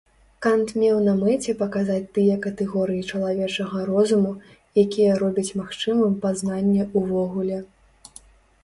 Кант 0.43 0.69
меў 0.83 1.01
на 1.07 1.13
мэце 1.19 1.53
паказаць 1.59 2.07
тыя 2.15 2.37
катэгорыі 2.45 3.05
чалавечага 3.11 3.83
розуму, 3.91 4.33
якія 4.87 5.11
робяць 5.23 5.49
магчымым 5.61 6.19
пазнанне 6.27 6.91
ўвогуле. 7.05 7.57